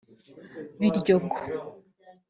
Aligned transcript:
Biryogo 0.79 1.37